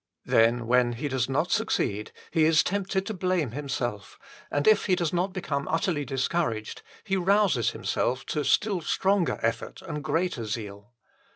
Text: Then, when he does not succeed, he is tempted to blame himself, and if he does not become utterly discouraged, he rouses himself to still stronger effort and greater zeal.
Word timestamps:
Then, 0.25 0.65
when 0.65 0.93
he 0.93 1.07
does 1.07 1.29
not 1.29 1.51
succeed, 1.51 2.11
he 2.31 2.45
is 2.45 2.63
tempted 2.63 3.05
to 3.05 3.13
blame 3.13 3.51
himself, 3.51 4.17
and 4.49 4.65
if 4.67 4.87
he 4.87 4.95
does 4.95 5.13
not 5.13 5.31
become 5.31 5.67
utterly 5.67 6.05
discouraged, 6.05 6.81
he 7.03 7.15
rouses 7.17 7.69
himself 7.69 8.25
to 8.25 8.43
still 8.43 8.81
stronger 8.81 9.37
effort 9.43 9.79
and 9.83 10.03
greater 10.03 10.45
zeal. 10.45 10.91